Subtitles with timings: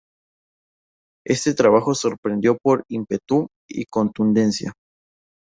[1.27, 4.73] Este trabajo sorprendió por ímpetu y contundencia.